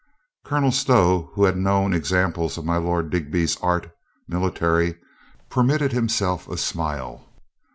[0.43, 3.95] Colonel Stow, who had known ex amples of my Lord Digby's art
[4.27, 4.95] military,
[5.51, 7.29] permitted himself a smile.